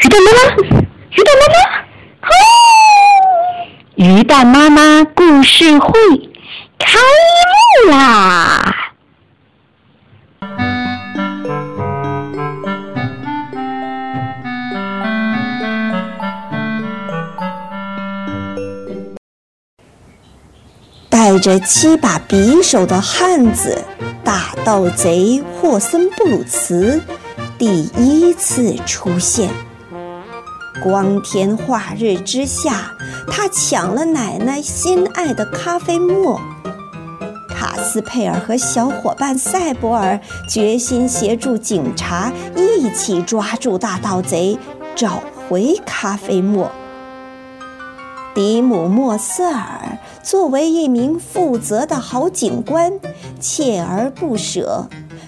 [0.00, 0.40] 鱼蛋妈妈，
[1.10, 1.58] 鱼蛋妈妈，
[2.22, 2.30] 哦！
[3.96, 5.90] 鱼蛋妈妈故事会
[6.78, 7.00] 开
[7.84, 8.74] 幕啦！
[21.10, 23.84] 带着七把匕首的汉子
[24.22, 27.02] 大盗贼霍森布鲁茨
[27.58, 29.50] 第一次出现。
[30.82, 32.92] 光天化日之下，
[33.30, 36.40] 他抢了奶奶心爱的咖啡沫。
[37.48, 40.18] 卡斯佩尔和小伙伴塞博尔
[40.48, 44.56] 决心协助警察一起抓住大盗贼，
[44.94, 46.70] 找回咖啡沫。
[48.34, 52.92] 迪姆莫瑟尔作为一名负责的好警官，
[53.40, 54.86] 锲而不舍，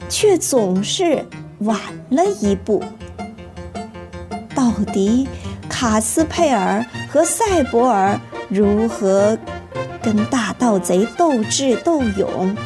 [0.09, 1.27] 却总是
[1.61, 1.77] 晚
[2.11, 2.85] 了一步。
[4.81, 5.29] 奥迪
[5.69, 9.37] 卡斯佩尔和塞博尔如何
[10.03, 12.57] 跟大盗贼斗智斗勇，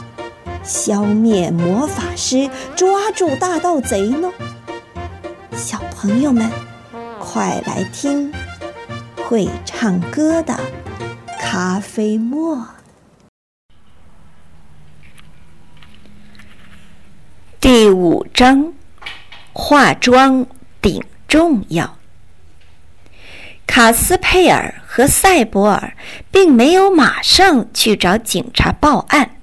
[0.63, 4.31] 消灭魔法师，抓住大盗贼呢？
[5.57, 6.49] 小朋友们，
[7.19, 8.33] 快来听！
[9.17, 10.57] 会唱歌的
[11.41, 12.65] 咖啡沫。
[17.61, 18.73] 第五章，
[19.53, 20.47] 化妆
[20.81, 21.97] 顶重要。
[23.75, 25.97] 卡斯佩尔和塞博尔
[26.31, 29.35] 并没有马上去找警察报案，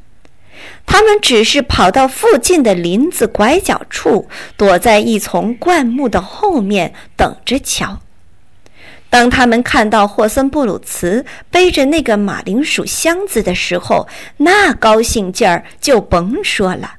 [0.85, 7.99] 他们只是跑到附近的林子拐角处，躲在一丛灌木的后面等着瞧。
[9.09, 16.93] 当他们看到霍森布鲁茨背着那个马铃薯箱子的时候，那高兴劲儿就甭说了。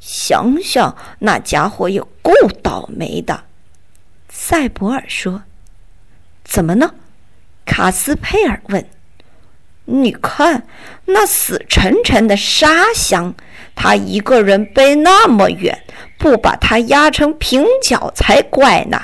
[0.00, 3.42] 想想那家伙也够倒霉的，
[4.30, 5.42] 塞博尔说
[6.50, 6.94] ：“怎么呢？”
[7.64, 8.84] 卡斯佩尔问。
[9.86, 10.66] “你看
[11.06, 13.34] 那死沉沉的沙箱，
[13.74, 15.84] 他一个人背那么远，
[16.18, 19.00] 不把它压成平角才怪呢。”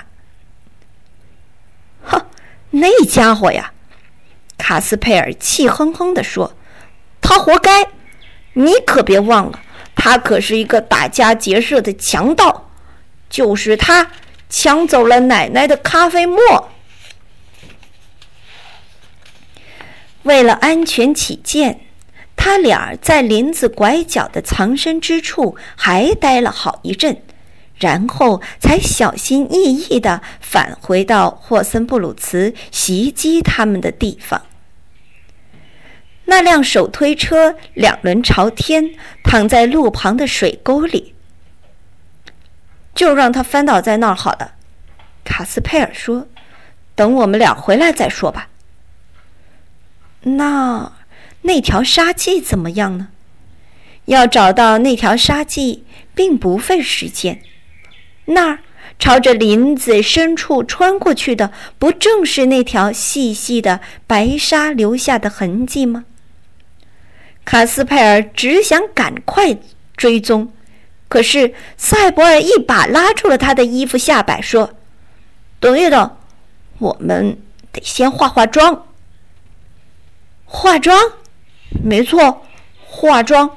[2.02, 2.26] 哼
[2.70, 3.72] 那家伙呀，
[4.58, 6.54] 卡斯佩尔气哼哼地说
[7.22, 7.86] ：“他活该！
[8.54, 9.60] 你可别忘了，
[9.94, 12.70] 他可是一个打家劫舍的强盗，
[13.28, 14.10] 就是他
[14.48, 16.38] 抢走了奶奶的咖啡沫。”
[20.26, 21.80] 为了安全起见，
[22.36, 27.22] 他俩在林子拐角的藏身之处还待了好一阵。
[27.78, 34.40] 然后才小心翼翼地返回到霍森布鲁茨袭击他们的地方。
[36.24, 41.14] 那辆手推车两轮朝天，躺在路旁的水沟里。
[42.94, 44.54] 就让他翻倒在那儿好了，
[45.22, 46.26] 卡斯佩尔说
[46.96, 48.48] ：“等我们俩回来再说吧。”
[50.22, 50.92] 那
[51.42, 53.08] 那条沙迹怎么样呢？
[54.06, 55.84] 要找到那条沙迹
[56.14, 57.40] 并不费时间。
[58.26, 58.58] 那儿
[58.98, 66.04] 朝着林子深处穿过去的，不正是那条细细的白沙留下的痕迹吗？
[67.44, 69.58] 卡斯佩尔只想赶快
[69.96, 70.52] 追踪，
[71.08, 74.74] 可是塞博尔一把拉住了他的衣服下摆，说
[75.60, 76.16] ：“等一等，
[76.78, 77.38] 我们
[77.70, 78.85] 得先化化妆。”
[80.46, 80.98] 化妆？
[81.82, 82.42] 没错，
[82.86, 83.50] 化妆。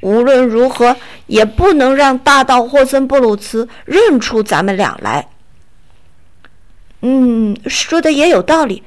[0.00, 5.28] 无论如何，也不能让大盗霍森布鲁茨认出咱们俩来。
[7.00, 8.82] 嗯，说的也有道理。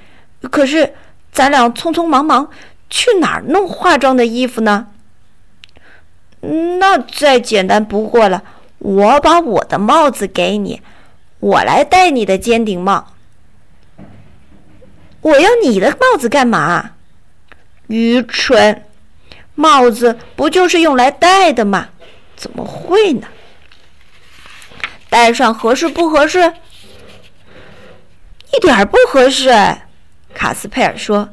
[0.49, 0.93] 可是，
[1.31, 2.49] 咱俩匆匆忙忙，
[2.89, 4.87] 去哪儿弄化妆的衣服呢？
[6.39, 8.41] 那再简单不过了。
[8.79, 10.81] 我把我的帽子给你，
[11.39, 13.13] 我来戴你的尖顶帽。
[15.21, 16.91] 我要你的帽子干嘛？
[17.91, 18.85] 愚蠢！
[19.53, 21.89] 帽子不就是用来戴的吗？
[22.37, 23.27] 怎么会呢？
[25.09, 26.53] 戴上合适不合适？
[28.53, 29.51] 一点儿不合适。
[30.33, 31.29] 卡斯佩尔说：“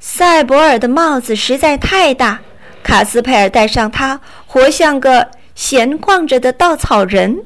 [0.00, 2.40] 塞博尔的帽子实在太大，
[2.82, 7.44] 卡斯佩尔戴上它，活像个闲逛着的稻草人。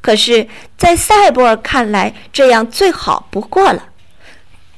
[0.00, 3.90] 可是，在塞博尔看来，这样最好不过了。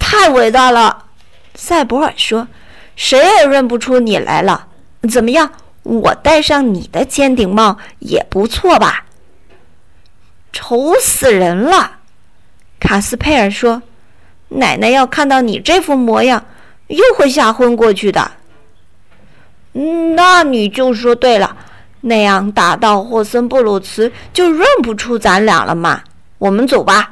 [0.00, 1.01] 太伟大了。”
[1.62, 2.48] 塞博尔说。
[2.94, 4.66] 谁也认不出你来了，
[5.10, 5.50] 怎么样？
[5.82, 9.06] 我戴上你的尖顶帽也不错吧？
[10.52, 11.98] 丑死人了！
[12.78, 13.82] 卡斯佩尔说
[14.60, 16.44] ：“奶奶要看到你这副模样，
[16.88, 18.30] 又会吓昏过去的。”
[19.72, 21.56] 那你就说对了，
[22.02, 26.02] 那样打到霍森布鲁茨就认不出咱俩了嘛？
[26.36, 27.11] 我们走吧。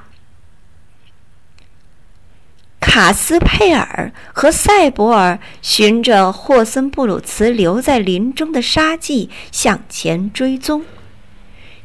[2.81, 10.85] 卡斯佩尔和赛博尔循着霍森布鲁茨留在林中的沙迹向前追踪，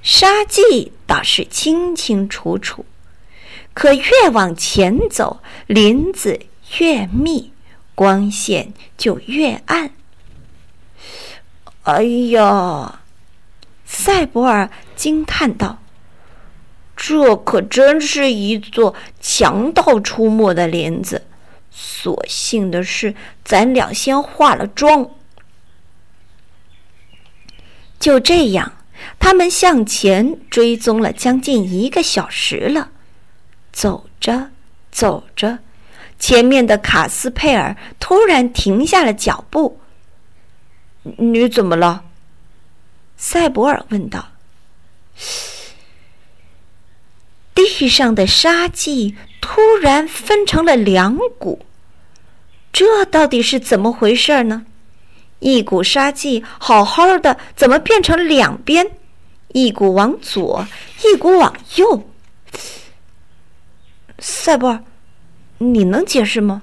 [0.02, 2.86] 沙迹倒是清清楚楚，
[3.74, 6.40] 可越往前走，林子
[6.80, 7.52] 越密，
[7.94, 9.92] 光线就越暗。
[11.84, 13.02] 哎呀！
[13.86, 15.80] 赛博尔惊叹道。
[17.08, 21.22] 这可真是一座强盗出没的林子。
[21.70, 23.14] 所幸的是，
[23.44, 25.12] 咱俩先化了妆。
[28.00, 28.72] 就这样，
[29.20, 32.90] 他们向前追踪了将近一个小时了。
[33.72, 34.50] 走着
[34.92, 35.60] 走着，
[36.18, 39.80] 前面的卡斯佩尔突然停下了脚步。
[41.20, 42.04] “你怎么了？”
[43.16, 44.30] 赛博尔问道。
[47.66, 51.66] 地上的沙迹突然分成了两股，
[52.72, 54.66] 这到底是怎么回事呢？
[55.40, 58.90] 一股沙迹好好的，怎么变成两边？
[59.50, 60.66] 一股往左，
[61.04, 62.10] 一股往右。
[64.20, 64.80] 赛博，
[65.58, 66.62] 你能解释吗？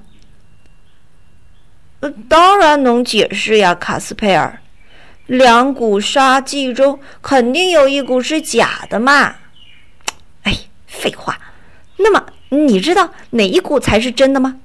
[2.28, 4.58] 当然能解释呀，卡斯佩尔。
[5.26, 9.36] 两股沙迹中肯定有一股是假的嘛。
[11.02, 11.36] 废话，
[11.96, 14.60] 那么你知道哪一股才是真的吗？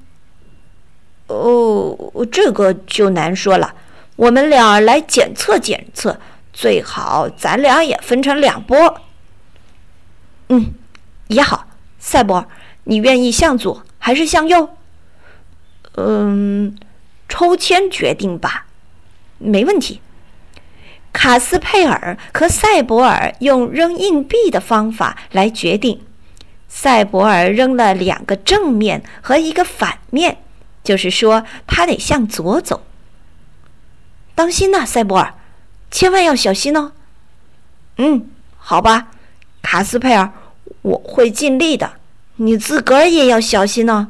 [1.26, 1.98] 哦，
[2.32, 3.74] 这个就难说了。
[4.18, 6.20] 我们俩来检测检测，
[6.54, 9.02] 最好咱俩也分成两波。
[10.50, 10.74] 嗯，
[11.28, 11.66] 也好。
[12.00, 12.46] 赛博，
[12.84, 14.70] 你愿意向左还是向右？
[15.96, 16.78] 嗯，
[17.28, 18.68] 抽签决定吧。
[19.40, 20.02] 没问题。
[21.12, 26.07] 卡斯佩尔和赛博尔用扔硬币的方法来决定。
[26.68, 30.38] 赛博尔扔了两个正面和一个反面，
[30.84, 32.84] 就是说他得向左走。
[34.36, 35.34] 当心呐，赛博尔，
[35.90, 36.92] 千万要小心哦。
[37.98, 39.08] 嗯，好吧，
[39.62, 40.32] 卡斯佩尔，
[40.84, 41.94] 我会尽力的。
[42.36, 44.10] 你自个儿也要小心哦。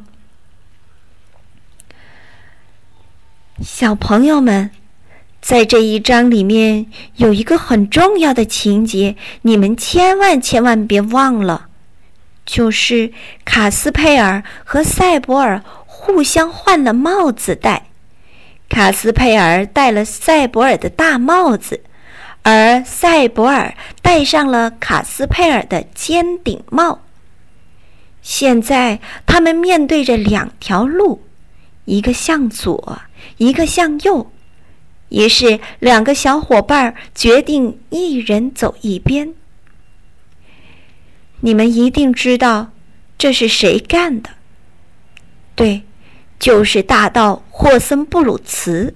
[3.63, 4.69] 小朋友们，
[5.41, 11.66] 在这一章里面有一个很重要的情节，你们千万千万别忘了。
[12.47, 13.11] 就是
[13.45, 17.87] 卡斯佩尔和赛博尔互相换了帽子戴，
[18.69, 21.81] 卡斯佩尔戴了赛博尔的大帽子，
[22.43, 27.01] 而赛博尔戴上了卡斯佩尔的尖顶帽。
[28.21, 31.21] 现在他们面对着两条路，
[31.83, 33.01] 一个向左，
[33.37, 34.31] 一个向右。
[35.09, 39.33] 于是，两个小伙伴决定一人走一边。
[41.41, 42.71] 你们一定知道
[43.17, 44.31] 这是谁干的？
[45.55, 45.83] 对，
[46.39, 48.95] 就是大盗霍森布鲁茨。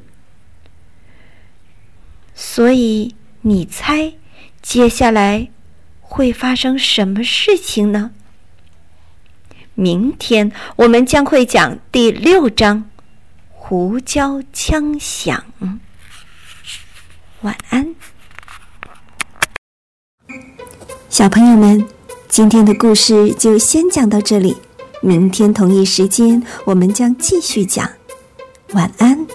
[2.34, 4.14] 所以你猜，
[4.62, 5.50] 接下来
[6.02, 8.12] 会发生什么事情呢？
[9.76, 12.80] 明天我们将会讲第六章
[13.50, 15.46] 《胡椒枪响》。
[17.42, 17.96] 晚安，
[21.10, 22.01] 小朋友们。
[22.32, 24.56] 今天的故事就先讲到这里，
[25.02, 27.86] 明天同一时间我们将继续讲。
[28.72, 29.28] 晚安。